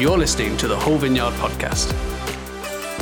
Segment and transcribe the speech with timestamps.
[0.00, 1.90] You're listening to the Whole Vineyard podcast.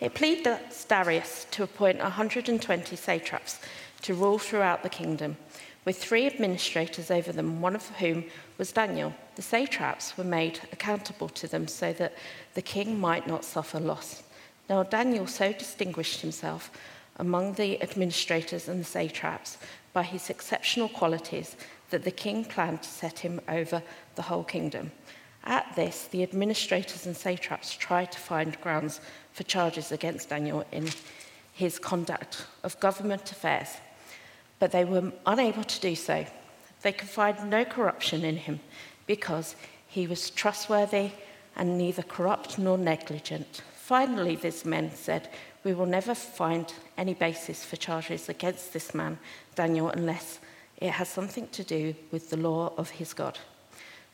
[0.00, 0.46] It pleased
[0.86, 3.58] Darius to appoint 120 satraps
[4.02, 5.38] to rule throughout the kingdom,
[5.86, 8.22] with three administrators over them, one of whom
[8.58, 9.14] was Daniel.
[9.36, 12.12] The satraps were made accountable to them so that
[12.52, 14.23] the king might not suffer loss.
[14.68, 16.70] Now, Daniel so distinguished himself
[17.16, 19.58] among the administrators and the satraps
[19.92, 21.56] by his exceptional qualities
[21.90, 23.82] that the king planned to set him over
[24.16, 24.90] the whole kingdom.
[25.44, 29.00] At this, the administrators and satraps tried to find grounds
[29.32, 30.88] for charges against Daniel in
[31.52, 33.68] his conduct of government affairs,
[34.58, 36.24] but they were unable to do so.
[36.82, 38.60] They could find no corruption in him
[39.06, 39.54] because
[39.86, 41.10] he was trustworthy
[41.54, 43.62] and neither corrupt nor negligent.
[43.84, 45.28] Finally, these men said,
[45.62, 49.18] We will never find any basis for charges against this man,
[49.56, 50.38] Daniel, unless
[50.78, 53.38] it has something to do with the law of his God.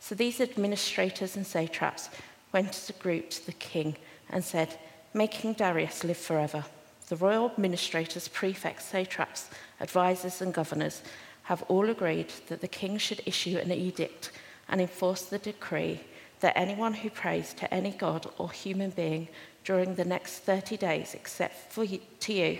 [0.00, 2.10] So these administrators and satraps
[2.52, 3.94] went as a group to the king
[4.28, 4.76] and said,
[5.14, 6.64] May King Darius live forever.
[7.08, 11.00] The royal administrators, prefects, satraps, advisors, and governors
[11.44, 14.32] have all agreed that the king should issue an edict
[14.68, 16.00] and enforce the decree
[16.40, 19.28] that anyone who prays to any god or human being
[19.64, 22.58] during the next 30 days, except for you, to you,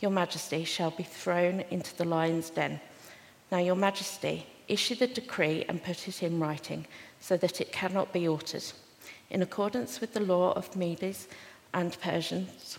[0.00, 2.80] your majesty, shall be thrown into the lion's den.
[3.50, 6.86] Now, your majesty, issue the decree and put it in writing
[7.20, 8.64] so that it cannot be altered,
[9.30, 11.28] in accordance with the law of Medes
[11.74, 12.78] and Persians,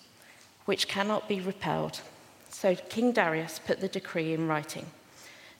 [0.65, 2.01] which cannot be repelled.
[2.49, 4.85] So King Darius put the decree in writing.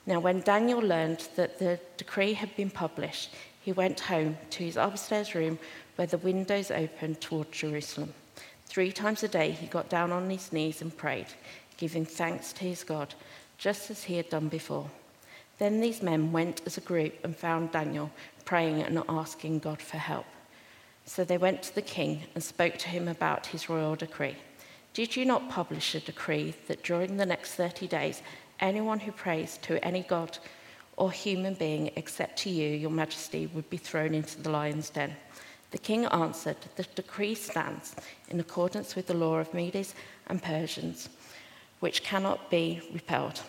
[0.05, 4.75] Now, when Daniel learned that the decree had been published, he went home to his
[4.75, 5.57] upstairs room
[5.95, 8.13] where the windows opened toward Jerusalem.
[8.65, 11.27] Three times a day he got down on his knees and prayed,
[11.77, 13.13] giving thanks to his God,
[13.57, 14.89] just as he had done before.
[15.59, 18.11] Then these men went as a group and found Daniel
[18.45, 20.25] praying and asking God for help.
[21.05, 24.35] So they went to the king and spoke to him about his royal decree.
[24.93, 28.21] Did you not publish a decree that during the next 30 days,
[28.59, 30.37] anyone who prays to any god
[30.97, 35.15] or human being except to you, your majesty, would be thrown into the lion's den?
[35.73, 37.95] The king answered, The decree stands
[38.29, 39.95] in accordance with the law of Medes
[40.27, 41.09] and Persians,
[41.79, 43.41] which cannot be repelled.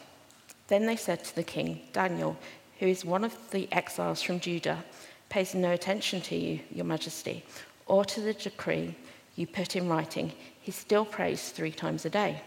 [0.68, 2.38] Then they said to the king, Daniel,
[2.78, 4.82] who is one of the exiles from Judah,
[5.28, 7.44] pays no attention to you, your majesty,
[7.84, 8.96] or to the decree
[9.36, 10.32] you put in writing.
[10.62, 12.40] He still prays three times a day.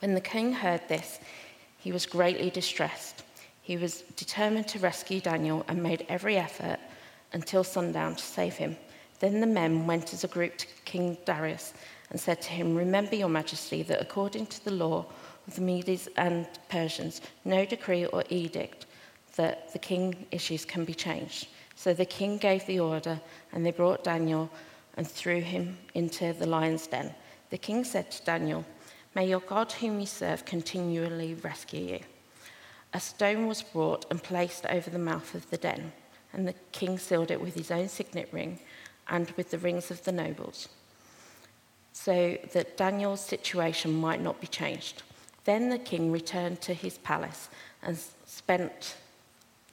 [0.00, 1.20] When the king heard this,
[1.78, 3.22] he was greatly distressed.
[3.62, 6.78] He was determined to rescue Daniel and made every effort
[7.32, 8.76] until sundown to save him.
[9.20, 11.74] Then the men went as a group to King Darius
[12.10, 15.06] and said to him, Remember, your majesty, that according to the law
[15.46, 18.86] of the Medes and Persians, no decree or edict
[19.36, 21.48] that the king issues can be changed.
[21.74, 23.20] So the king gave the order,
[23.52, 24.50] and they brought Daniel
[24.96, 27.14] and threw him into the lion's den.
[27.50, 28.64] The king said to Daniel,
[29.14, 32.00] May your God, whom you serve, continually rescue you.
[32.94, 35.92] A stone was brought and placed over the mouth of the den
[36.32, 38.58] and the king sealed it with his own signet ring
[39.08, 40.68] and with the rings of the nobles,
[41.92, 45.02] so that Daniel's situation might not be changed.
[45.44, 47.48] Then the king returned to his palace
[47.82, 48.96] and spent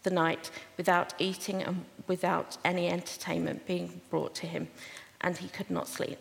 [0.03, 4.69] the night without eating and without any entertainment being brought to him,
[5.21, 6.19] and he could not sleep.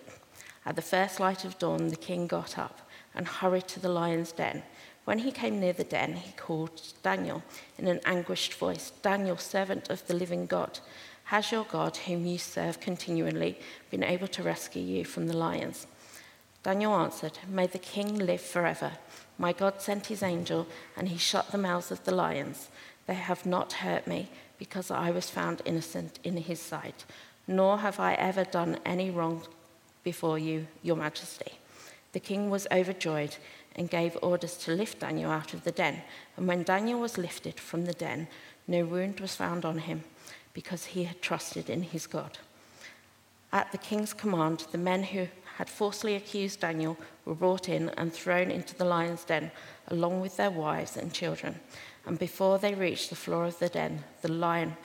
[0.66, 2.80] At the first light of dawn, the king got up
[3.14, 4.62] and hurried to the lion's den.
[5.04, 7.42] When he came near the den, he called Daniel
[7.78, 10.78] in an anguished voice Daniel, servant of the living God,
[11.24, 13.58] has your God, whom you serve continually,
[13.90, 15.86] been able to rescue you from the lions?
[16.62, 18.92] Daniel answered, May the king live forever.
[19.38, 20.66] My God sent his angel,
[20.96, 22.68] and he shut the mouths of the lions.
[23.06, 24.28] They have not hurt me,
[24.58, 27.06] because I was found innocent in his sight,
[27.46, 29.42] nor have I ever done any wrong
[30.02, 31.52] before you, your majesty.
[32.12, 33.36] The king was overjoyed
[33.76, 36.02] and gave orders to lift Daniel out of the den.
[36.36, 38.28] And when Daniel was lifted from the den,
[38.66, 40.04] no wound was found on him
[40.52, 42.38] because he had trusted in his God.
[43.52, 48.12] At the king's command, the men who had falsely accused Daniel were brought in and
[48.12, 49.50] thrown into the lion's den
[49.88, 51.60] along with their wives and children.
[52.06, 54.76] And before they reached the floor of the den, the lion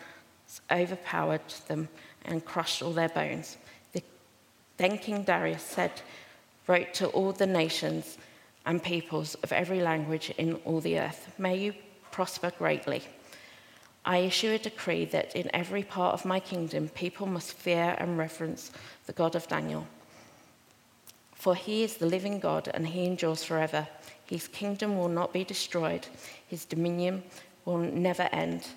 [0.72, 1.90] overpowered them
[2.26, 3.58] and crushed all their bones.
[3.94, 4.04] The,
[4.78, 6.02] then King Darius said,
[6.68, 8.18] wrote to all the nations
[8.70, 11.34] and peoples of every language in all the earth.
[11.40, 11.74] May you
[12.12, 13.02] prosper greatly.
[14.06, 18.16] I issue a decree that in every part of my kingdom, people must fear and
[18.16, 18.72] reverence
[19.08, 19.88] the God of Daniel.
[21.34, 23.88] For he is the living God and he endures forever.
[24.28, 26.06] His kingdom will not be destroyed,
[26.48, 27.24] his dominion
[27.66, 28.68] will never end.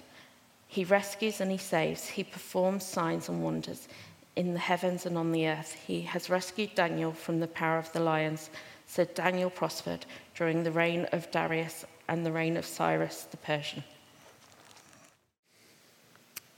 [0.69, 3.89] He rescues and he saves, he performs signs and wonders
[4.37, 5.75] in the heavens and on the earth.
[5.87, 8.49] He has rescued Daniel from the power of the lions.
[8.93, 10.05] So Daniel prospered
[10.35, 13.85] during the reign of Darius and the reign of Cyrus the Persian.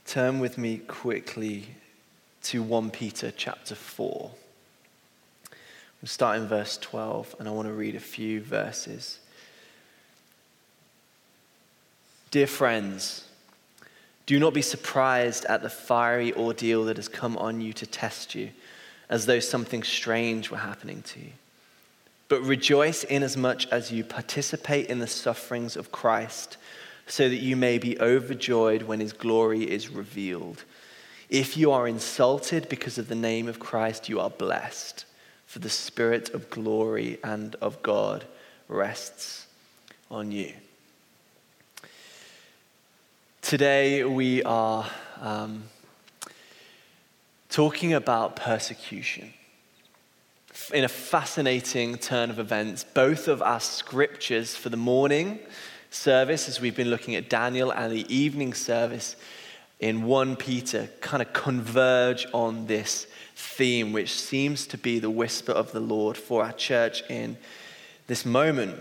[0.05, 1.67] Turn with me quickly
[2.43, 4.31] to 1 Peter chapter 4.
[6.01, 9.19] We'll start in verse 12, and I want to read a few verses.
[12.31, 13.29] Dear friends,
[14.25, 18.35] do not be surprised at the fiery ordeal that has come on you to test
[18.35, 18.49] you,
[19.07, 21.31] as though something strange were happening to you.
[22.27, 26.57] But rejoice inasmuch as you participate in the sufferings of Christ,
[27.07, 30.63] so that you may be overjoyed when his glory is revealed.
[31.29, 35.05] If you are insulted because of the name of Christ, you are blessed,
[35.45, 38.25] for the Spirit of glory and of God
[38.67, 39.45] rests
[40.09, 40.53] on you.
[43.41, 44.89] Today we are
[45.21, 45.65] um,
[47.49, 49.33] talking about persecution
[50.73, 52.83] in a fascinating turn of events.
[52.83, 55.39] Both of our scriptures for the morning
[55.89, 59.15] service, as we've been looking at Daniel, and the evening service
[59.79, 65.51] in 1 Peter, kind of converge on this theme, which seems to be the whisper
[65.51, 67.37] of the Lord for our church in
[68.07, 68.77] this moment.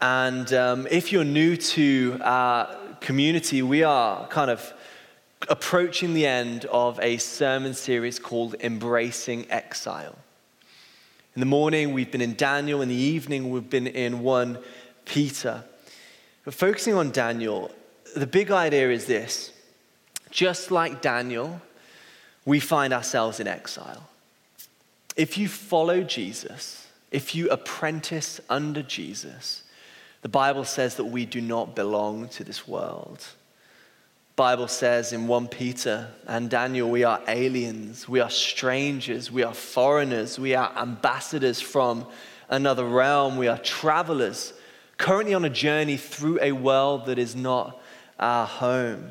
[0.00, 4.72] And um, if you're new to our community, we are kind of
[5.48, 10.16] approaching the end of a sermon series called Embracing Exile.
[11.34, 12.82] In the morning, we've been in Daniel.
[12.82, 14.58] In the evening, we've been in 1
[15.04, 15.64] Peter.
[16.44, 17.70] But focusing on Daniel,
[18.14, 19.52] the big idea is this
[20.30, 21.60] just like Daniel,
[22.44, 24.08] we find ourselves in exile.
[25.16, 29.62] If you follow Jesus, if you apprentice under Jesus,
[30.22, 33.24] the Bible says that we do not belong to this world.
[34.36, 39.52] Bible says in 1 Peter and Daniel, we are aliens, we are strangers, we are
[39.52, 42.06] foreigners, we are ambassadors from
[42.48, 44.54] another realm, we are travelers,
[44.96, 47.78] currently on a journey through a world that is not
[48.18, 49.10] our home.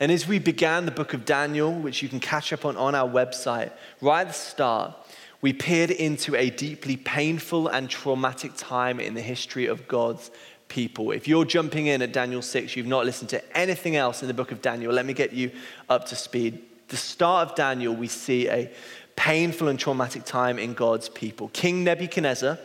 [0.00, 2.94] And as we began the book of Daniel, which you can catch up on on
[2.94, 4.94] our website, right at the start,
[5.42, 10.30] we peered into a deeply painful and traumatic time in the history of God's
[10.68, 11.10] people.
[11.12, 14.34] If you're jumping in at Daniel 6, you've not listened to anything else in the
[14.34, 15.50] book of Daniel, let me get you
[15.88, 16.62] up to speed.
[16.88, 18.70] The start of Daniel, we see a
[19.16, 21.48] painful and traumatic time in God's people.
[21.48, 22.58] King Nebuchadnezzar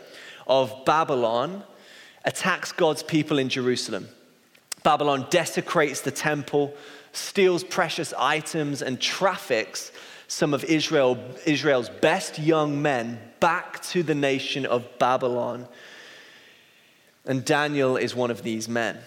[0.46, 1.64] of Babylon
[2.24, 4.08] attacks God's people in Jerusalem.
[4.82, 6.74] Babylon desecrates the temple,
[7.12, 9.92] steals precious items, and traffics
[10.28, 15.66] some of Israel, Israel's best young men back to the nation of Babylon
[17.26, 18.98] and Daniel is one of these men.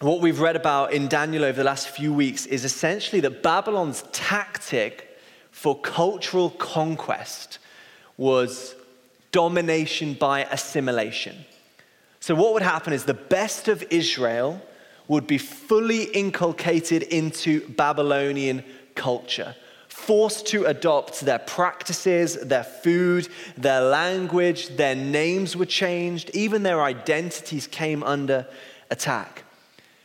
[0.00, 4.02] What we've read about in Daniel over the last few weeks is essentially that Babylon's
[4.12, 5.18] tactic
[5.50, 7.58] for cultural conquest
[8.16, 8.74] was
[9.32, 11.36] domination by assimilation.
[12.20, 14.60] So, what would happen is the best of Israel
[15.08, 18.64] would be fully inculcated into Babylonian
[18.94, 19.54] culture
[20.06, 26.82] forced to adopt their practices, their food, their language, their names were changed, even their
[26.82, 28.46] identities came under
[28.90, 29.44] attack.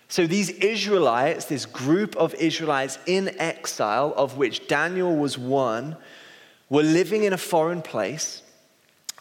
[0.07, 5.97] So these Israelites, this group of Israelites in exile, of which Daniel was one,
[6.69, 8.41] were living in a foreign place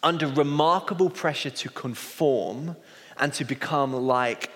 [0.03, 2.77] under remarkable pressure to conform
[3.19, 4.51] and to become like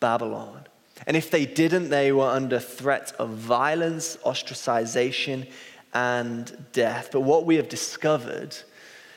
[0.00, 0.66] Babylon.
[1.06, 5.48] And if they didn't, they were under threat of violence, ostracization,
[5.92, 7.10] and death.
[7.12, 8.56] But what we have discovered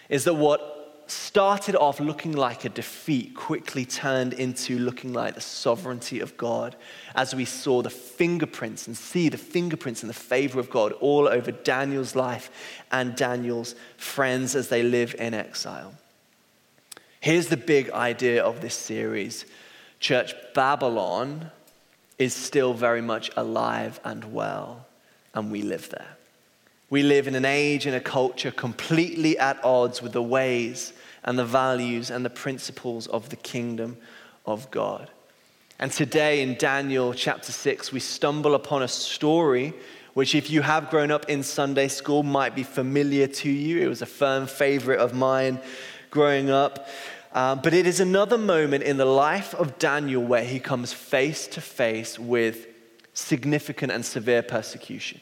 [0.09, 5.41] is that what started off looking like a defeat quickly turned into looking like the
[5.41, 6.75] sovereignty of God
[7.15, 11.27] as we saw the fingerprints and see the fingerprints and the favor of God all
[11.27, 12.51] over Daniel's life
[12.91, 15.93] and Daniel's friends as they live in exile.
[17.21, 19.45] Here's the big idea of this series
[19.99, 21.51] Church Babylon
[22.17, 24.85] is still very much alive and well,
[25.33, 26.17] and we live there.
[26.89, 30.93] We live in an age and a culture completely at odds with the ways
[31.23, 33.97] and the values and the principles of the kingdom
[34.45, 35.09] of God.
[35.79, 39.73] And today in Daniel chapter 6, we stumble upon a story
[40.15, 43.79] which, if you have grown up in Sunday school, might be familiar to you.
[43.79, 45.59] It was a firm favorite of mine
[46.09, 46.87] growing up.
[47.37, 51.45] Um, but it is another moment in the life of Daniel where he comes face
[51.49, 52.65] to face with
[53.13, 55.21] significant and severe persecution.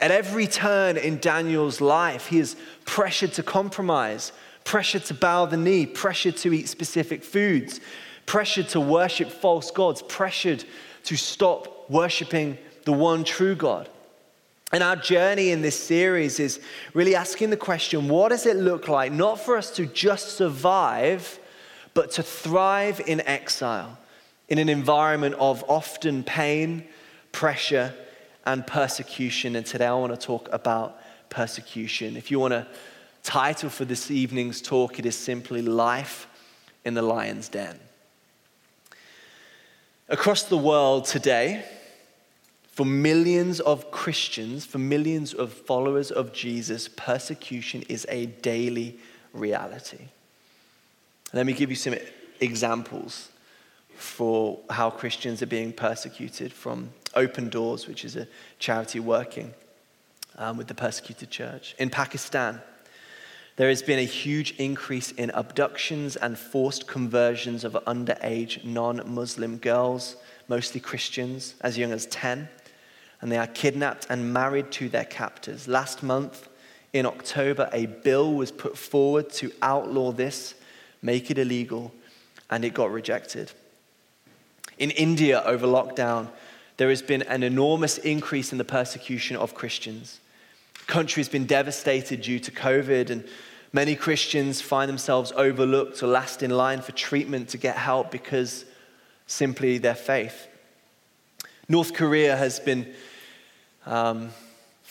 [0.00, 4.32] At every turn in Daniel's life, he is pressured to compromise,
[4.64, 7.78] pressured to bow the knee, pressured to eat specific foods,
[8.26, 10.64] pressured to worship false gods, pressured
[11.04, 13.88] to stop worshiping the one true God.
[14.72, 16.58] And our journey in this series is
[16.92, 21.38] really asking the question what does it look like, not for us to just survive,
[21.94, 23.98] but to thrive in exile,
[24.48, 26.84] in an environment of often pain,
[27.32, 27.94] pressure,
[28.46, 29.56] and persecution.
[29.56, 32.16] And today I want to talk about persecution.
[32.16, 32.66] If you want a
[33.22, 36.26] title for this evening's talk, it is simply Life
[36.84, 37.78] in the Lion's Den.
[40.08, 41.64] Across the world today,
[42.66, 48.98] for millions of Christians, for millions of followers of Jesus, persecution is a daily
[49.32, 50.08] reality.
[51.32, 51.94] Let me give you some
[52.40, 53.30] examples
[53.94, 58.26] for how Christians are being persecuted from Open Doors, which is a
[58.58, 59.54] charity working
[60.36, 61.74] um, with the persecuted church.
[61.78, 62.60] In Pakistan,
[63.56, 69.58] there has been a huge increase in abductions and forced conversions of underage non Muslim
[69.58, 70.16] girls,
[70.48, 72.48] mostly Christians, as young as 10
[73.22, 75.68] and they are kidnapped and married to their captors.
[75.68, 76.48] Last month,
[76.92, 80.54] in October, a bill was put forward to outlaw this,
[81.02, 81.92] make it illegal,
[82.48, 83.52] and it got rejected.
[84.78, 86.28] In India, over lockdown,
[86.76, 90.20] there has been an enormous increase in the persecution of Christians.
[90.74, 93.24] The country has been devastated due to COVID, and
[93.72, 98.64] many Christians find themselves overlooked or last in line for treatment to get help because
[99.26, 100.46] simply their faith.
[101.68, 102.92] North Korea has been
[103.86, 104.30] um,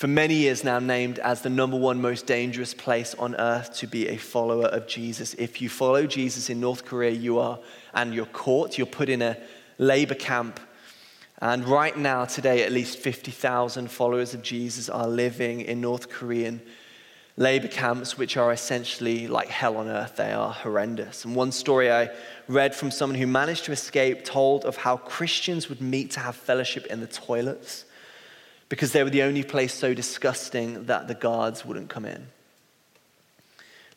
[0.01, 3.86] for many years now named as the number one most dangerous place on earth to
[3.86, 5.36] be a follower of Jesus.
[5.36, 7.60] If you follow Jesus in North Korea, you are,
[7.93, 9.38] and you're caught, you're put in a
[9.77, 10.60] labor camp.
[11.38, 16.63] And right now, today, at least 50,000 followers of Jesus are living in North Korean
[17.38, 20.15] labor camps, which are essentially like hell on earth.
[20.15, 21.25] They are horrendous.
[21.25, 22.10] And one story I
[22.48, 26.36] read from someone who managed to escape told of how Christians would meet to have
[26.36, 27.86] fellowship in the toilets
[28.72, 32.25] because they were the only place so disgusting that the guards wouldn't come in.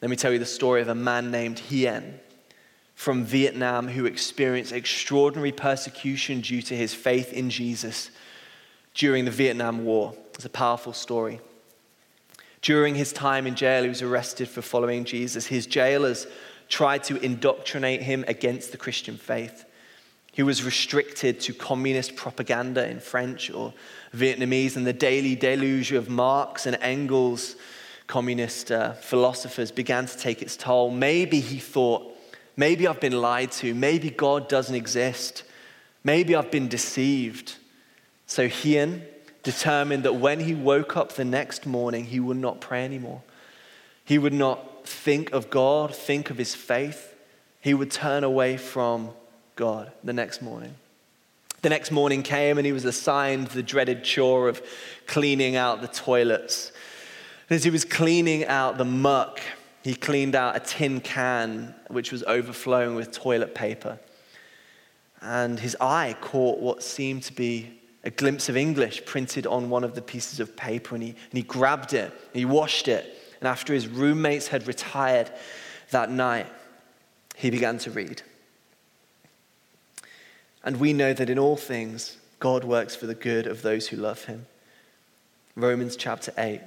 [0.03, 2.19] Let me tell you the story of a man named Hien
[2.97, 8.11] from Vietnam who experienced extraordinary persecution due to his faith in Jesus
[8.95, 10.13] during the Vietnam War.
[10.35, 11.39] It's a powerful story.
[12.61, 15.47] During his time in jail, he was arrested for following Jesus.
[15.47, 16.27] His jailers
[16.69, 19.67] tried to indoctrinate him against the Christian faith.
[20.35, 23.73] He was restricted to communist propaganda in French or
[24.13, 27.55] Vietnamese, and the daily deluge of Marx and Engels,
[28.09, 30.91] communist uh, philosophers, began to take its toll.
[30.91, 32.17] Maybe he thought,
[32.57, 35.45] maybe I've been lied to, maybe God doesn't exist,
[36.03, 37.55] maybe I've been deceived.
[38.27, 39.05] So Hien
[39.45, 43.23] determined that when he woke up the next morning, he would not pray anymore.
[44.05, 47.15] He would not think of God, think of his faith.
[47.61, 49.11] He would turn away from
[49.57, 50.75] God the next morning.
[51.63, 54.63] The next morning came and he was assigned the dreaded chore of
[55.07, 56.73] cleaning out the toilets.
[57.49, 59.41] And as he was cleaning out the muck,
[59.83, 63.99] he cleaned out a tin can which was overflowing with toilet paper.
[65.21, 69.85] And his eye caught what seemed to be a glimpse of English printed on one
[69.85, 70.95] of the pieces of paper.
[70.95, 73.19] And he, and he grabbed it, and he washed it.
[73.41, 75.31] And after his roommates had retired
[75.91, 76.47] that night,
[77.37, 78.23] he began to read.
[80.65, 83.97] And we know that in all things, God works for the good of those who
[83.97, 84.47] love him.
[85.55, 86.61] Romans chapter 8.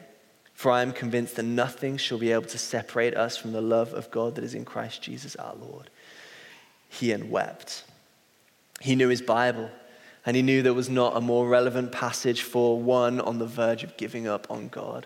[0.54, 3.94] For I am convinced that nothing shall be able to separate us from the love
[3.94, 5.90] of God that is in Christ Jesus our Lord.
[6.90, 7.84] Hien wept.
[8.82, 9.70] He knew his Bible,
[10.26, 13.84] and he knew there was not a more relevant passage for one on the verge
[13.84, 15.06] of giving up on God.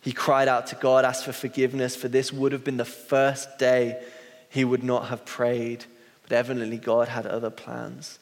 [0.00, 3.58] He cried out to God, asked for forgiveness, for this would have been the first
[3.58, 4.02] day
[4.48, 5.84] he would not have prayed
[6.28, 8.18] but evidently, God had other plans.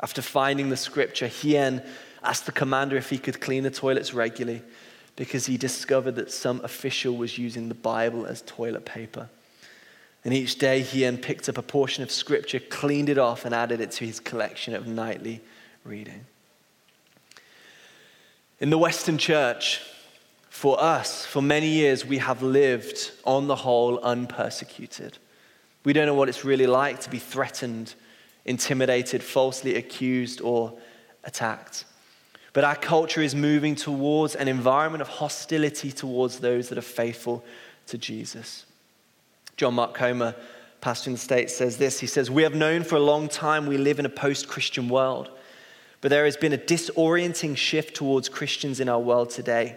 [0.00, 1.82] After finding the scripture, Hien
[2.22, 4.62] asked the commander if he could clean the toilets regularly
[5.16, 9.28] because he discovered that some official was using the Bible as toilet paper.
[10.24, 13.80] And each day, Hien picked up a portion of scripture, cleaned it off, and added
[13.80, 15.40] it to his collection of nightly
[15.84, 16.24] reading.
[18.58, 19.80] In the Western church,
[20.48, 25.18] for us, for many years, we have lived on the whole unpersecuted.
[25.84, 27.94] We don't know what it's really like to be threatened,
[28.44, 30.72] intimidated, falsely accused, or
[31.24, 31.84] attacked.
[32.54, 37.44] But our culture is moving towards an environment of hostility towards those that are faithful
[37.88, 38.64] to Jesus.
[39.56, 40.34] John Mark Comer,
[40.80, 43.66] pastor in the States, says this He says, We have known for a long time
[43.66, 45.30] we live in a post Christian world.
[46.00, 49.76] but there has been a disorienting shift towards Christians in our world today.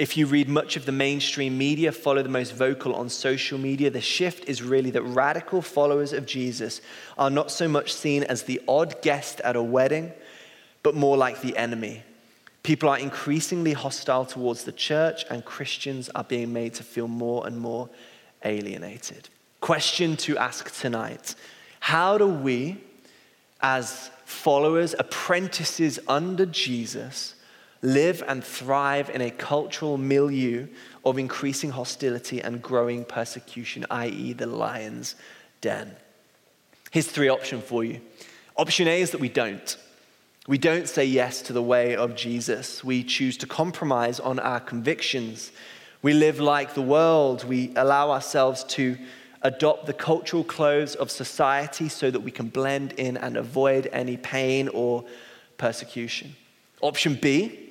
[0.00, 3.90] If you read much of the mainstream media, follow the most vocal on social media,
[3.90, 6.80] the shift is really that radical followers of Jesus
[7.18, 10.10] are not so much seen as the odd guest at a wedding,
[10.82, 12.02] but more like the enemy.
[12.62, 17.46] People are increasingly hostile towards the church, and Christians are being made to feel more
[17.46, 17.90] and more
[18.42, 19.28] alienated.
[19.60, 21.34] Question to ask tonight
[21.78, 22.78] How do we,
[23.60, 27.34] as followers, apprentices under Jesus,
[27.82, 30.66] live and thrive in a cultural milieu
[31.04, 35.14] of increasing hostility and growing persecution, i.e., the lion's
[35.60, 35.96] den?
[36.90, 38.00] Here's three options for you.
[38.56, 39.76] Option A is that we don't.
[40.46, 42.82] We don't say yes to the way of Jesus.
[42.82, 45.52] We choose to compromise on our convictions.
[46.02, 47.44] We live like the world.
[47.44, 48.98] We allow ourselves to
[49.42, 54.16] adopt the cultural clothes of society so that we can blend in and avoid any
[54.16, 55.04] pain or
[55.56, 56.34] persecution.
[56.82, 57.69] Option B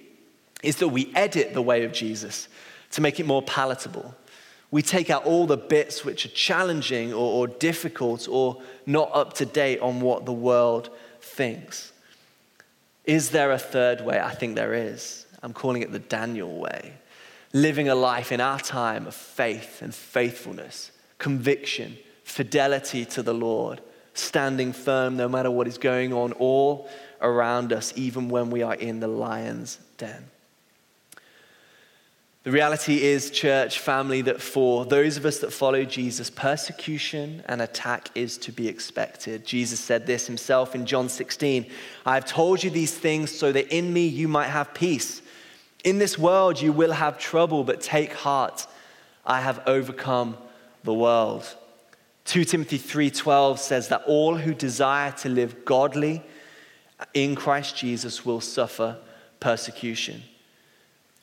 [0.63, 2.47] is that we edit the way of Jesus
[2.91, 4.15] to make it more palatable.
[4.71, 9.33] We take out all the bits which are challenging or, or difficult or not up
[9.33, 10.89] to date on what the world
[11.21, 11.91] thinks.
[13.05, 14.19] Is there a third way?
[14.19, 15.25] I think there is.
[15.41, 16.93] I'm calling it the Daniel way.
[17.53, 23.81] Living a life in our time of faith and faithfulness, conviction, fidelity to the Lord,
[24.13, 26.87] standing firm no matter what is going on all
[27.21, 30.25] around us, even when we are in the lion's den.
[32.43, 37.61] The reality is, church family, that for those of us that follow Jesus, persecution and
[37.61, 39.45] attack is to be expected.
[39.45, 41.65] Jesus said this himself in John 16
[42.05, 45.21] I have told you these things so that in me you might have peace.
[45.83, 48.67] In this world you will have trouble, but take heart.
[49.25, 50.37] I have overcome
[50.85, 51.43] the world.
[52.23, 56.23] 2 Timothy 3:12 says that all who desire to live godly
[57.13, 58.97] in Christ Jesus will suffer
[59.41, 60.23] persecution.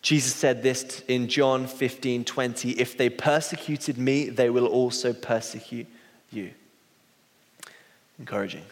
[0.03, 5.87] Jesus said this in John 15 20 If they persecuted me, they will also persecute
[6.31, 6.53] you.
[8.19, 8.63] Encouraging.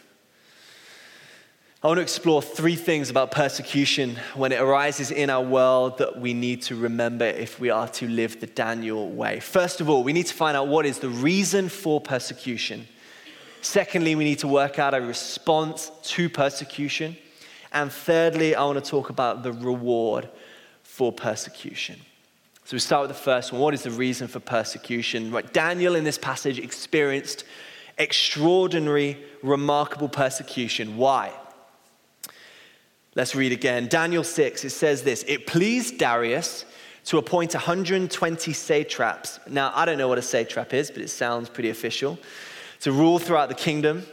[1.85, 6.19] I want to explore three things about persecution when it arises in our world that
[6.19, 9.39] we need to remember if we are to live the Daniel way.
[9.39, 12.87] First of all, we need to find out what is the reason for persecution.
[13.61, 17.17] Secondly, we need to work out a response to persecution.
[17.71, 20.27] And thirdly, I want to talk about the reward
[20.95, 21.99] for persecution.
[22.63, 23.61] So we start with the first one.
[23.61, 25.29] What is the reason for persecution?
[25.29, 27.43] Right, Daniel in this passage experienced
[27.97, 30.95] extraordinary, remarkable persecution.
[30.95, 31.33] Why?
[33.13, 33.87] Let's read again.
[33.89, 36.63] Daniel 6, it says this It pleased Darius
[37.03, 39.39] to appoint 120 satraps.
[39.49, 42.17] Now, I don't know what a satrap is, but it sounds pretty official.
[42.81, 44.05] To rule throughout the kingdom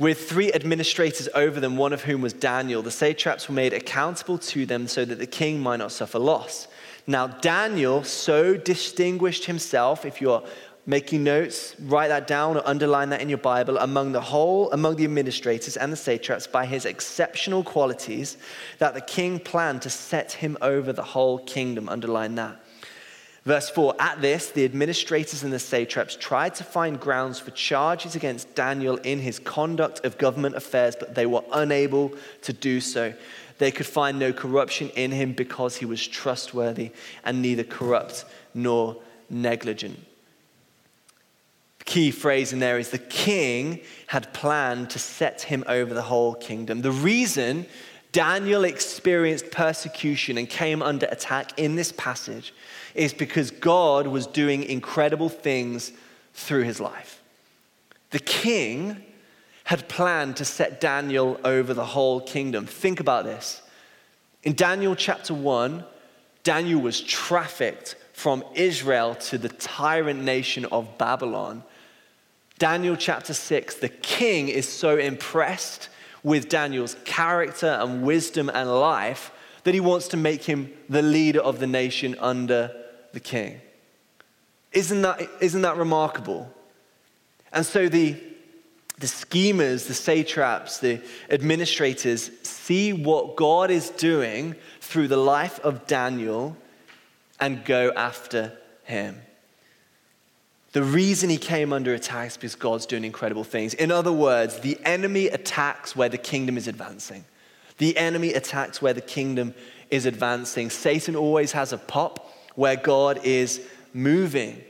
[0.00, 2.80] with three administrators over them, one of whom was Daniel.
[2.80, 6.68] The satraps were made accountable to them so that the king might not suffer loss.
[7.06, 10.42] Now, Daniel so distinguished himself, if you're
[10.86, 14.96] making notes, write that down or underline that in your Bible, among the whole, among
[14.96, 18.38] the administrators and the satraps by his exceptional qualities
[18.78, 21.90] that the king planned to set him over the whole kingdom.
[21.90, 22.58] Underline that.
[23.44, 28.14] Verse 4 At this, the administrators and the satraps tried to find grounds for charges
[28.14, 33.14] against Daniel in his conduct of government affairs, but they were unable to do so.
[33.58, 36.92] They could find no corruption in him because he was trustworthy
[37.24, 38.24] and neither corrupt
[38.54, 38.96] nor
[39.28, 39.98] negligent.
[41.84, 46.34] Key phrase in there is the king had planned to set him over the whole
[46.34, 46.82] kingdom.
[46.82, 47.66] The reason
[48.12, 52.52] Daniel experienced persecution and came under attack in this passage
[52.94, 55.92] is because God was doing incredible things
[56.34, 57.22] through his life.
[58.10, 58.96] The king
[59.64, 62.66] had planned to set Daniel over the whole kingdom.
[62.66, 63.62] Think about this.
[64.42, 65.84] In Daniel chapter 1,
[66.42, 71.62] Daniel was trafficked from Israel to the tyrant nation of Babylon.
[72.58, 75.88] Daniel chapter 6, the king is so impressed
[76.22, 79.32] with Daniel's character and wisdom and life
[79.64, 82.74] that he wants to make him the leader of the nation under
[83.12, 83.60] the king.
[84.72, 86.50] Isn't that, isn't that remarkable?
[87.52, 88.16] And so the,
[88.98, 95.86] the schemers, the satraps, the administrators see what God is doing through the life of
[95.86, 96.56] Daniel
[97.40, 99.20] and go after him.
[100.72, 103.74] The reason he came under attack is because God's doing incredible things.
[103.74, 107.24] In other words, the enemy attacks where the kingdom is advancing.
[107.78, 109.54] The enemy attacks where the kingdom
[109.90, 110.70] is advancing.
[110.70, 114.62] Satan always has a pop where God is moving.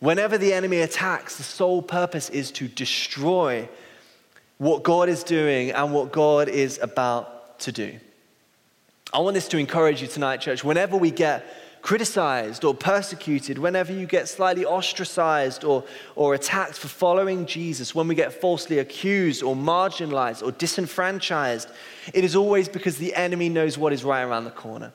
[0.00, 3.68] Whenever the enemy attacks, the sole purpose is to destroy
[4.58, 7.98] what God is doing and what God is about to do.
[9.14, 10.64] I want this to encourage you tonight, church.
[10.64, 11.44] Whenever we get
[11.82, 18.06] criticized or persecuted, whenever you get slightly ostracized or, or attacked for following Jesus, when
[18.06, 21.68] we get falsely accused or marginalized or disenfranchised,
[22.14, 24.92] it is always because the enemy knows what is right around the corner.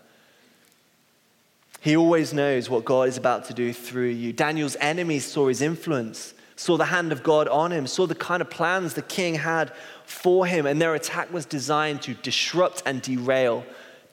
[1.82, 4.34] He always knows what God is about to do through you.
[4.34, 8.41] Daniel's enemies saw his influence, saw the hand of God on him, saw the kind
[8.41, 9.73] of plans the king had
[10.06, 13.65] for him, and their attack was designed to disrupt and derail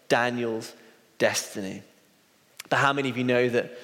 [0.08, 0.74] Daniel's
[1.18, 1.82] destiny.
[2.68, 3.78] But how many of you know that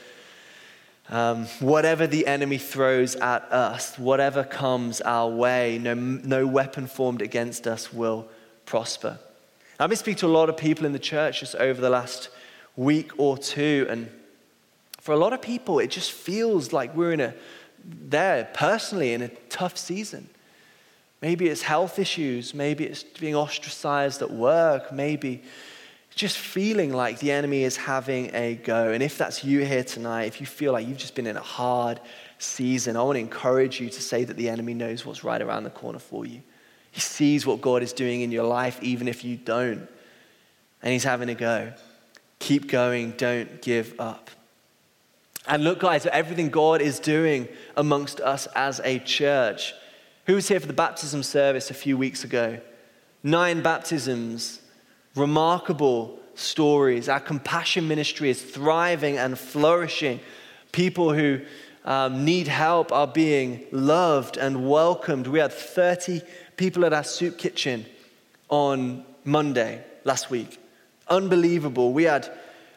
[1.08, 7.22] um, whatever the enemy throws at us, whatever comes our way, no, no weapon formed
[7.22, 8.28] against us will
[8.66, 9.18] prosper?
[9.78, 12.28] I've been speaking to a lot of people in the church just over the last
[12.76, 14.10] week or two, and
[15.00, 17.34] for a lot of people, it just feels like we're in a,
[17.84, 20.28] there personally in a tough season.
[21.22, 25.42] Maybe it's health issues, maybe it's being ostracized at work, maybe
[26.14, 28.92] just feeling like the enemy is having a go.
[28.92, 31.42] And if that's you here tonight, if you feel like you've just been in a
[31.42, 32.00] hard
[32.38, 35.64] season, I want to encourage you to say that the enemy knows what's right around
[35.64, 36.42] the corner for you.
[36.90, 39.88] He sees what God is doing in your life, even if you don't.
[40.82, 41.72] And he's having a go.
[42.40, 44.30] Keep going, don't give up.
[45.46, 49.74] And look, guys, at everything God is doing amongst us as a church.
[50.26, 52.60] Who was here for the baptism service a few weeks ago?
[53.22, 54.59] Nine baptisms
[55.14, 57.08] remarkable stories.
[57.08, 60.20] Our compassion ministry is thriving and flourishing.
[60.72, 61.40] People who
[61.84, 65.26] um, need help are being loved and welcomed.
[65.26, 66.22] We had 30
[66.56, 67.86] people at our soup kitchen
[68.48, 70.58] on Monday last week.
[71.08, 71.92] Unbelievable.
[71.92, 72.30] We had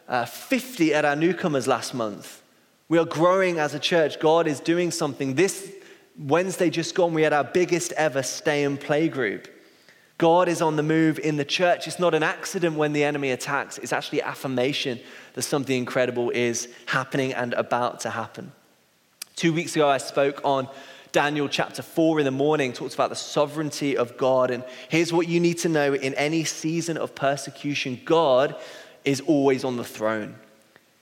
[0.08, 2.42] uh, 50 at our newcomers last month.
[2.90, 4.20] We are growing as a church.
[4.20, 5.36] God is doing something.
[5.36, 5.72] This
[6.18, 9.48] Wednesday just gone, we had our biggest ever stay and play group.
[10.18, 11.88] God is on the move in the church.
[11.88, 15.00] It's not an accident when the enemy attacks, it's actually affirmation
[15.34, 18.52] that something incredible is happening and about to happen.
[19.36, 20.70] Two weeks ago, I spoke on
[21.12, 24.52] Daniel chapter 4 in the morning, talks about the sovereignty of God.
[24.52, 28.56] And here's what you need to know in any season of persecution God
[29.06, 30.36] is always on the throne.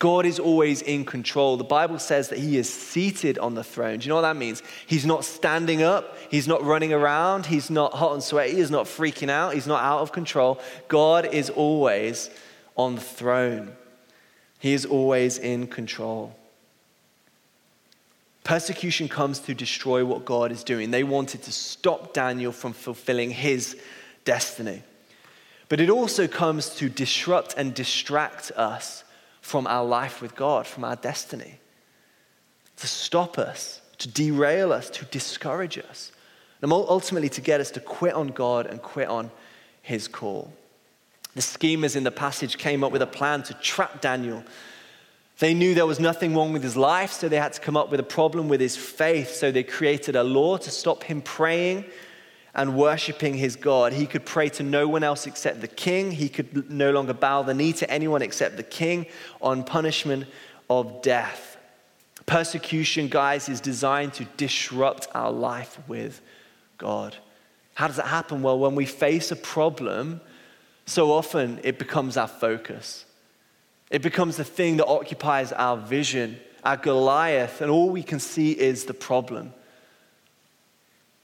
[0.02, 1.58] God is always in control.
[1.58, 4.00] The Bible says that He is seated on the throne.
[4.00, 4.64] Do you know what that means?
[4.88, 8.88] He's not standing up, He's not running around, He's not hot and sweaty, He's not
[8.88, 10.60] freaking out, He's not out of control.
[10.88, 12.32] God is always
[12.76, 13.74] on the throne,
[14.58, 16.36] He is always in control.
[18.44, 20.90] Persecution comes to destroy what God is doing.
[20.90, 23.80] They wanted to stop Daniel from fulfilling his
[24.26, 24.82] destiny.
[25.70, 29.04] But it also comes to disrupt and distract us
[29.41, 31.60] from our life with God, from our destiny,
[32.77, 36.12] to stop us, to derail us, to discourage us,
[36.62, 39.32] and ultimately to get us to quit on God and quit on
[39.82, 40.54] His call.
[41.36, 44.43] The schemers in the passage came up with a plan to trap Daniel.
[45.39, 47.89] They knew there was nothing wrong with his life, so they had to come up
[47.89, 49.34] with a problem with his faith.
[49.34, 51.86] So they created a law to stop him praying
[52.54, 53.94] and worshiping his God.
[53.94, 56.12] He could pray to no one else except the king.
[56.12, 59.06] He could no longer bow the knee to anyone except the king
[59.42, 60.26] on punishment
[60.70, 61.58] of death.
[62.26, 66.22] Persecution, guys, is designed to disrupt our life with
[66.78, 67.16] God.
[67.74, 68.42] How does that happen?
[68.42, 70.22] Well, when we face a problem,
[70.86, 73.06] so often it becomes our focus.
[73.90, 78.52] It becomes the thing that occupies our vision, our Goliath, and all we can see
[78.52, 79.54] is the problem.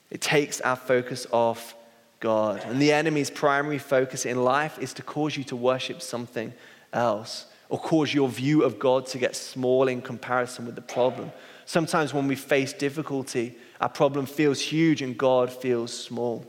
[0.10, 1.76] It takes our focus off
[2.20, 2.64] God.
[2.64, 6.54] And the enemy's primary focus in life is to cause you to worship something
[6.94, 11.32] else or cause your view of God to get small in comparison with the problem.
[11.66, 16.46] Sometimes when we face difficulty, our problem feels huge and God feels small.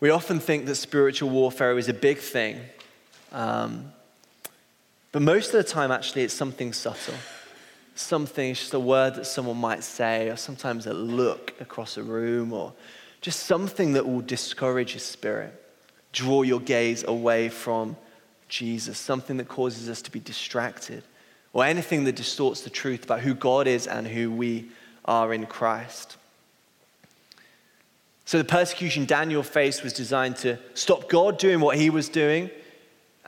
[0.00, 2.60] We often think that spiritual warfare is a big thing,
[3.32, 3.92] um,
[5.12, 7.14] but most of the time, actually, it's something subtle
[7.98, 12.02] something, it's just a word that someone might say, or sometimes a look across a
[12.02, 12.72] room, or
[13.20, 15.52] just something that will discourage your spirit,
[16.12, 17.96] draw your gaze away from
[18.48, 21.02] Jesus, something that causes us to be distracted,
[21.52, 24.70] or anything that distorts the truth about who God is and who we
[25.04, 26.16] are in Christ.
[28.24, 32.50] So, the persecution Daniel faced was designed to stop God doing what he was doing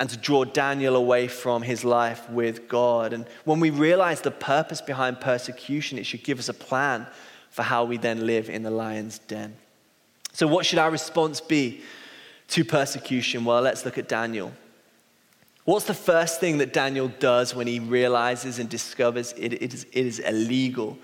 [0.00, 3.12] and to draw Daniel away from his life with God.
[3.12, 7.06] And when we realize the purpose behind persecution, it should give us a plan
[7.50, 9.54] for how we then live in the lion's den.
[10.32, 11.82] So, what should our response be
[12.48, 13.44] to persecution?
[13.44, 14.52] Well, let's look at Daniel.
[15.64, 19.84] What's the first thing that Daniel does when he realizes and discovers it, it, is,
[19.92, 20.98] it is illegal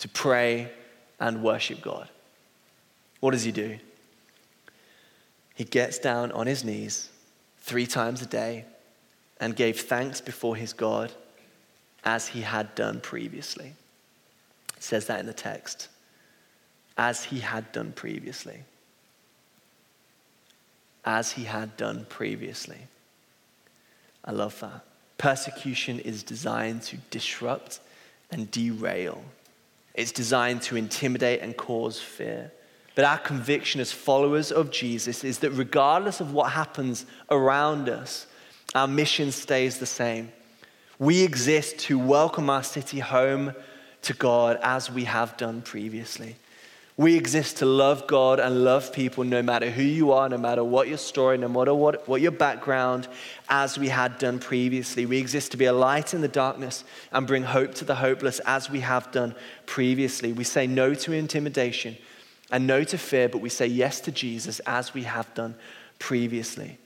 [0.00, 0.72] to pray
[1.20, 2.08] and worship God?
[3.20, 3.78] What does he do?
[5.58, 7.10] he gets down on his knees
[7.68, 8.64] three times a day
[9.40, 11.12] and gave thanks before his God
[12.02, 13.74] as he had done previously.
[14.76, 15.88] It says that in the text.
[16.96, 18.60] As he had done previously.
[21.04, 22.78] As he had done previously.
[24.24, 24.84] I love that.
[25.18, 27.80] Persecution is designed to disrupt
[28.30, 29.22] and derail,
[29.94, 32.52] it's designed to intimidate and cause fear.
[32.98, 38.26] But our conviction as followers of Jesus is that regardless of what happens around us,
[38.74, 40.32] our mission stays the same.
[40.98, 43.54] We exist to welcome our city home
[44.02, 46.34] to God as we have done previously.
[46.96, 50.64] We exist to love God and love people no matter who you are, no matter
[50.64, 53.06] what your story, no matter what, what your background,
[53.48, 55.06] as we had done previously.
[55.06, 56.82] We exist to be a light in the darkness
[57.12, 60.32] and bring hope to the hopeless as we have done previously.
[60.32, 61.96] We say no to intimidation
[62.50, 65.54] and no to fear, but we say yes to Jesus as we have done
[65.98, 66.78] previously.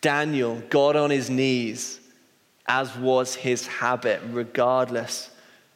[0.00, 2.00] Daniel got on his knees
[2.66, 5.30] as was his habit, regardless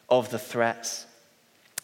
[0.08, 1.06] of the threats.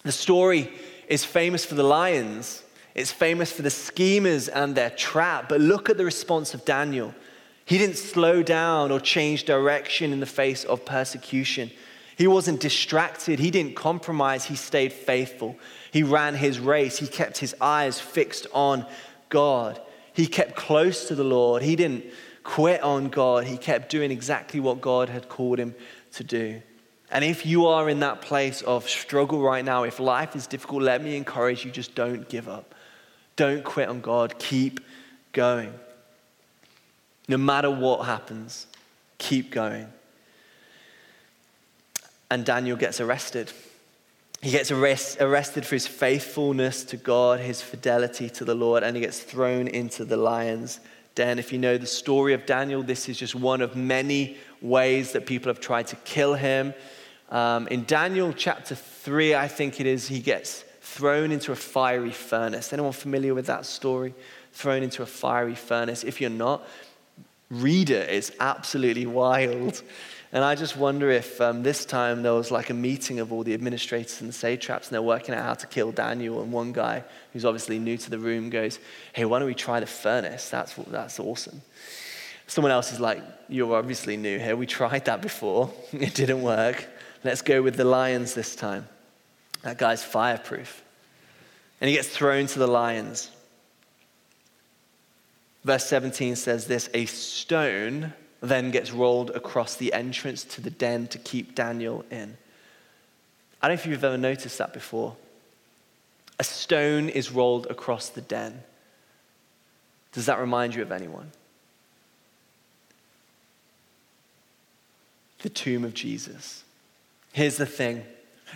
[0.02, 0.70] The story
[1.08, 2.62] is famous for the lions,
[2.94, 5.48] it's famous for the schemers and their trap.
[5.48, 7.14] But look at the response of Daniel.
[7.64, 11.70] He didn't slow down or change direction in the face of persecution.
[12.20, 13.38] He wasn't distracted.
[13.38, 14.44] He didn't compromise.
[14.44, 15.56] He stayed faithful.
[15.90, 16.98] He ran his race.
[16.98, 18.84] He kept his eyes fixed on
[19.30, 19.80] God.
[20.12, 21.62] He kept close to the Lord.
[21.62, 22.04] He didn't
[22.44, 23.44] quit on God.
[23.44, 25.74] He kept doing exactly what God had called him
[26.12, 26.60] to do.
[27.10, 30.82] And if you are in that place of struggle right now, if life is difficult,
[30.82, 32.74] let me encourage you just don't give up.
[33.36, 34.38] Don't quit on God.
[34.38, 34.80] Keep
[35.32, 35.72] going.
[37.28, 38.66] No matter what happens,
[39.16, 39.90] keep going.
[42.30, 43.52] And Daniel gets arrested.
[44.40, 48.96] He gets arrest, arrested for his faithfulness to God, his fidelity to the Lord, and
[48.96, 50.80] he gets thrown into the lion's
[51.14, 51.38] den.
[51.38, 55.26] If you know the story of Daniel, this is just one of many ways that
[55.26, 56.72] people have tried to kill him.
[57.30, 62.10] Um, in Daniel chapter 3, I think it is, he gets thrown into a fiery
[62.10, 62.72] furnace.
[62.72, 64.14] Anyone familiar with that story?
[64.52, 66.02] Thrown into a fiery furnace.
[66.02, 66.66] If you're not,
[67.50, 68.08] read it.
[68.10, 69.82] It's absolutely wild.
[70.32, 73.42] And I just wonder if um, this time there was like a meeting of all
[73.42, 76.40] the administrators and the satraps, and they're working out how to kill Daniel.
[76.40, 78.78] And one guy, who's obviously new to the room, goes,
[79.12, 80.48] Hey, why don't we try the furnace?
[80.48, 81.60] That's, that's awesome.
[82.46, 84.54] Someone else is like, You're obviously new here.
[84.54, 86.86] We tried that before, it didn't work.
[87.24, 88.88] Let's go with the lions this time.
[89.62, 90.82] That guy's fireproof.
[91.80, 93.30] And he gets thrown to the lions.
[95.64, 101.06] Verse 17 says this A stone then gets rolled across the entrance to the den
[101.08, 102.36] to keep Daniel in.
[103.60, 105.16] I don't know if you've ever noticed that before.
[106.38, 108.62] A stone is rolled across the den.
[110.12, 111.30] Does that remind you of anyone?
[115.42, 116.64] The tomb of Jesus.
[117.32, 118.04] Here's the thing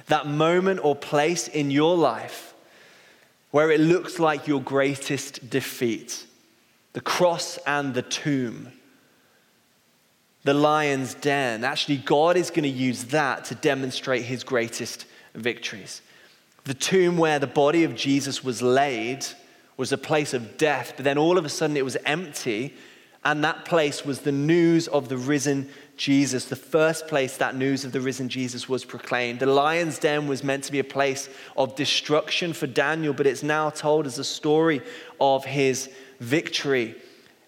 [0.09, 2.55] that moment or place in your life
[3.53, 6.27] where it looks like your greatest defeat
[6.95, 8.73] the cross and the tomb,
[10.45, 11.65] the lion's den.
[11.65, 16.03] Actually, God is going to use that to demonstrate his greatest victories.
[16.65, 19.27] The tomb where the body of Jesus was laid
[19.77, 22.75] was a place of death, but then all of a sudden it was empty,
[23.25, 27.85] and that place was the news of the risen Jesus, the first place that news
[27.85, 29.41] of the risen Jesus was proclaimed.
[29.41, 33.43] The lion's den was meant to be a place of destruction for Daniel, but it's
[33.43, 34.83] now told as a story
[35.21, 36.97] of his victory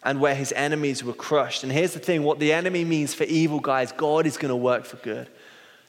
[0.07, 1.65] and where his enemies were crushed.
[1.65, 4.57] And here's the thing what the enemy means for evil, guys, God is going to
[4.57, 5.29] work for good.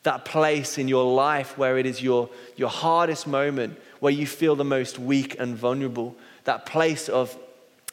[0.01, 4.55] That place in your life where it is your, your hardest moment, where you feel
[4.55, 7.37] the most weak and vulnerable, that place of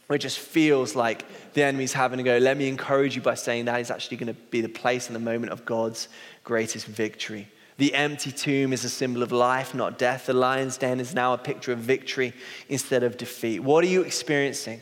[0.06, 3.34] where it just feels like the enemy's having to go, let me encourage you by
[3.34, 6.08] saying that is actually going to be the place and the moment of God's
[6.42, 7.48] greatest victory.
[7.76, 10.26] The empty tomb is a symbol of life, not death.
[10.26, 12.32] The lion's den is now a picture of victory
[12.70, 13.60] instead of defeat.
[13.60, 14.80] What are you experiencing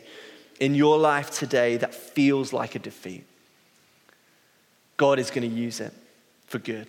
[0.63, 3.25] in your life today that feels like a defeat?
[4.95, 5.91] God is going to use it
[6.47, 6.87] for good.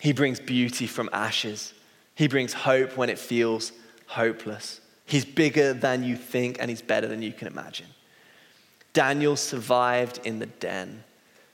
[0.00, 1.74] He brings beauty from ashes,
[2.14, 3.72] He brings hope when it feels
[4.06, 4.80] hopeless.
[5.04, 7.88] He's bigger than you think, and he's better than you can imagine.
[8.94, 11.04] Daniel survived in the den,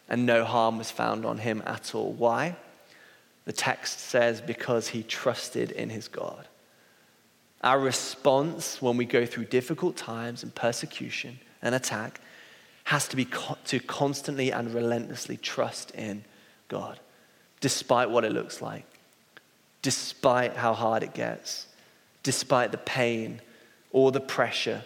[0.09, 2.12] and no harm was found on him at all.
[2.12, 2.55] Why?
[3.47, 6.47] The text says, because he trusted in his God.
[7.62, 12.21] Our response when we go through difficult times and persecution and attack
[12.85, 16.25] has to be co- to constantly and relentlessly trust in
[16.69, 17.01] God,
[17.61, 18.85] despite what it looks like,
[19.83, 21.66] despite how hard it gets,
[22.23, 23.40] despite the pain
[23.90, 24.85] or the pressure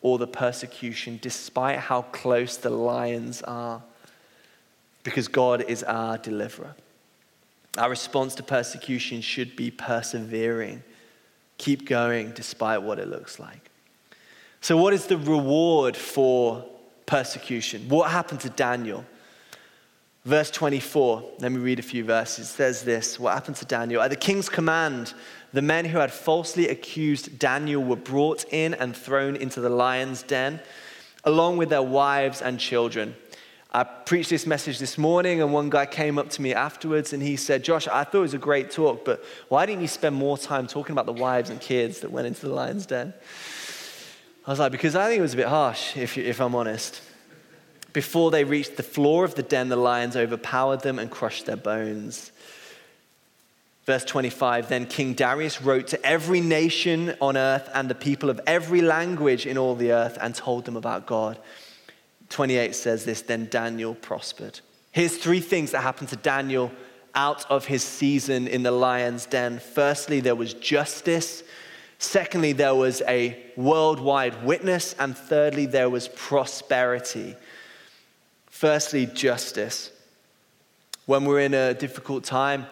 [0.00, 3.82] or the persecution, despite how close the lions are,
[5.02, 6.74] because God is our deliverer.
[7.78, 10.82] Our response to persecution should be persevering.
[11.62, 13.70] Keep going despite what it looks like.
[14.60, 16.64] So, what is the reward for
[17.06, 17.88] persecution?
[17.88, 19.04] What happened to Daniel?
[20.24, 22.50] Verse 24, let me read a few verses.
[22.50, 24.02] It says this What happened to Daniel?
[24.02, 25.14] At the king's command,
[25.52, 30.24] the men who had falsely accused Daniel were brought in and thrown into the lion's
[30.24, 30.58] den,
[31.22, 33.14] along with their wives and children.
[33.74, 37.22] I preached this message this morning, and one guy came up to me afterwards and
[37.22, 40.14] he said, Josh, I thought it was a great talk, but why didn't you spend
[40.14, 43.14] more time talking about the wives and kids that went into the lion's den?
[44.46, 47.00] I was like, because I think it was a bit harsh, if, if I'm honest.
[47.94, 51.56] Before they reached the floor of the den, the lions overpowered them and crushed their
[51.56, 52.30] bones.
[53.86, 58.38] Verse 25 Then King Darius wrote to every nation on earth and the people of
[58.46, 61.38] every language in all the earth and told them about God.
[62.32, 64.60] 28 says this Then Daniel prospered.
[64.90, 66.72] Here's three things that happened to Daniel
[67.14, 69.58] out of his season in the lion's den.
[69.58, 71.42] Firstly, there was justice.
[71.98, 74.94] Secondly, there was a worldwide witness.
[74.98, 77.36] And thirdly, there was prosperity.
[78.46, 79.90] Firstly, justice.
[81.06, 82.66] When we're in a difficult time,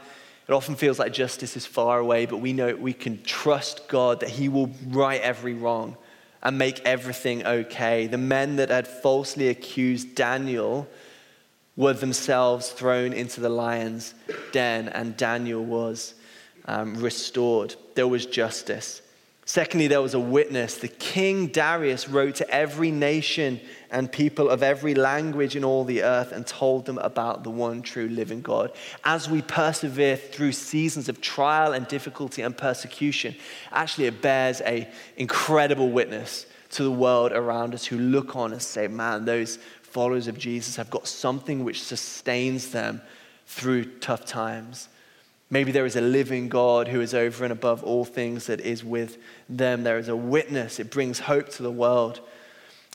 [0.48, 4.20] it often feels like justice is far away, but we know we can trust God
[4.20, 5.96] that He will right every wrong
[6.42, 8.06] and make everything okay.
[8.06, 10.88] The men that had falsely accused Daniel
[11.76, 14.14] were themselves thrown into the lion's
[14.52, 16.14] den, and Daniel was
[16.66, 17.74] um, restored.
[17.94, 19.02] There was justice.
[19.44, 20.76] Secondly, there was a witness.
[20.76, 26.02] The king Darius wrote to every nation and people of every language in all the
[26.02, 28.72] earth and told them about the one true living God.
[29.04, 33.34] As we persevere through seasons of trial and difficulty and persecution,
[33.72, 38.62] actually it bears a incredible witness to the world around us who look on and
[38.62, 43.02] say, man, those followers of Jesus have got something which sustains them
[43.46, 44.88] through tough times.
[45.52, 48.84] Maybe there is a living God who is over and above all things that is
[48.84, 49.82] with them.
[49.82, 50.78] There is a witness.
[50.78, 52.20] It brings hope to the world.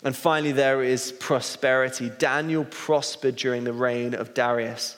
[0.05, 2.11] And finally, there is prosperity.
[2.19, 4.97] Daniel prospered during the reign of Darius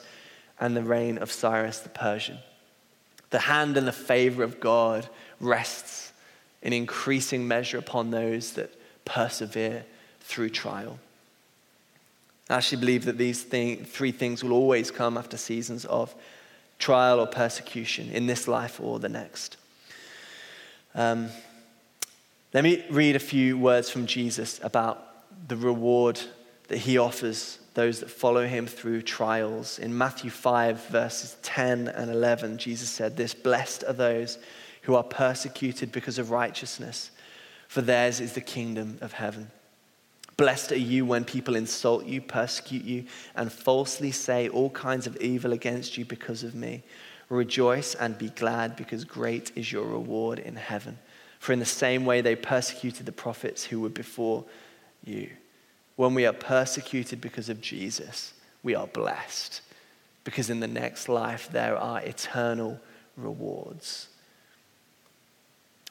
[0.60, 2.38] and the reign of Cyrus the Persian.
[3.30, 5.08] The hand and the favor of God
[5.40, 6.12] rests
[6.60, 8.74] in increasing measure upon those that
[9.06, 9.86] persevere
[10.20, 10.98] through trial.
[12.50, 16.14] I actually believe that these thing, three things will always come after seasons of
[16.78, 19.56] trial or persecution in this life or the next.
[20.94, 21.30] Um,
[22.54, 25.04] let me read a few words from Jesus about
[25.48, 26.18] the reward
[26.68, 29.78] that he offers those that follow him through trials.
[29.78, 34.38] In Matthew 5, verses 10 and 11, Jesus said this Blessed are those
[34.82, 37.10] who are persecuted because of righteousness,
[37.68, 39.50] for theirs is the kingdom of heaven.
[40.38, 43.04] Blessed are you when people insult you, persecute you,
[43.36, 46.82] and falsely say all kinds of evil against you because of me.
[47.28, 50.98] Rejoice and be glad, because great is your reward in heaven.
[51.38, 54.44] For in the same way they persecuted the prophets who were before
[55.04, 55.30] you.
[55.96, 59.60] When we are persecuted because of Jesus, we are blessed,
[60.24, 62.80] because in the next life there are eternal
[63.16, 64.08] rewards.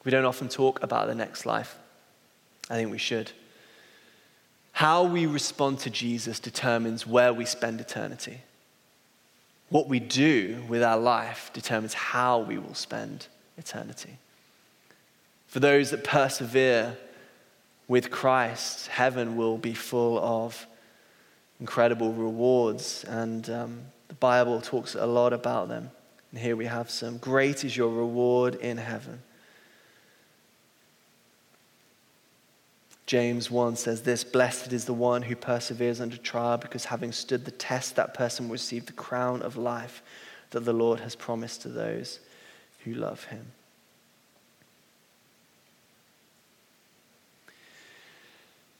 [0.04, 1.76] We don't often talk about the next life.
[2.70, 3.32] I think we should.
[4.72, 8.42] How we respond to Jesus determines where we spend eternity.
[9.70, 14.18] What we do with our life determines how we will spend eternity.
[15.48, 16.96] For those that persevere
[17.88, 20.66] with Christ, heaven will be full of
[21.58, 25.90] incredible rewards, and um, the Bible talks a lot about them.
[26.30, 27.16] And here we have some.
[27.16, 29.22] Great is your reward in heaven.
[33.06, 37.46] James 1 says this Blessed is the one who perseveres under trial, because having stood
[37.46, 40.02] the test, that person will receive the crown of life
[40.50, 42.20] that the Lord has promised to those
[42.84, 43.52] who love him.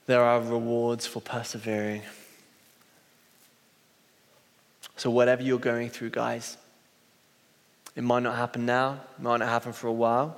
[0.09, 2.01] There are rewards for persevering.
[4.97, 6.57] So, whatever you're going through, guys,
[7.95, 10.35] it might not happen now, it might not happen for a while.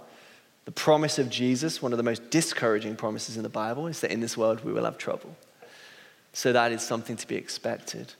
[0.65, 4.11] The promise of Jesus, one of the most discouraging promises in the Bible, is that
[4.11, 5.33] in this world we will have trouble.
[6.33, 8.13] So that is something to be expected.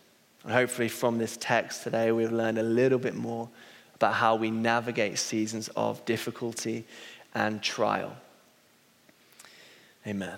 [0.46, 3.50] And hopefully, from this text today, we've learned a little bit more
[3.96, 6.86] about how we navigate seasons of difficulty
[7.36, 8.16] and trial.
[10.08, 10.38] Amen.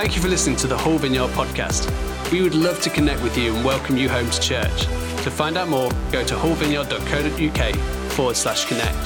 [0.00, 1.84] Thank you for listening to the Hull Vineyard podcast.
[2.32, 4.86] We would love to connect with you and welcome you home to church.
[5.24, 7.76] To find out more, go to hullvineyard.co.uk
[8.12, 8.96] forward slash connect.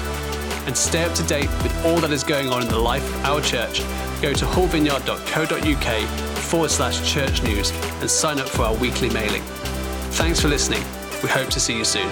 [0.68, 3.24] And stay up to date with all that is going on in the life of
[3.24, 3.80] our church,
[4.22, 9.42] go to hullvineyard.co.uk forward slash church news and sign up for our weekly mailing.
[10.12, 10.84] Thanks for listening.
[11.24, 12.09] We hope to see you soon.